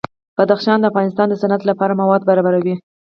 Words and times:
بدخشان 0.37 0.77
د 0.79 0.83
افغانستان 0.91 1.27
د 1.29 1.33
صنعت 1.41 1.61
لپاره 1.69 1.97
مواد 2.01 2.21
برابروي. 2.29 2.75